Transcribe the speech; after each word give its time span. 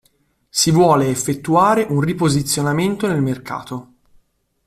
Si 0.49 0.71
vuole 0.71 1.09
effettuare 1.11 1.83
un 1.83 1.99
riposizionamento 2.01 3.05
nel 3.07 3.21
mercato. 3.21 3.93